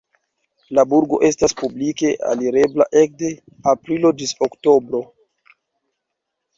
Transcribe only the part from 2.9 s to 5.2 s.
ekde aprilo ĝis oktobro.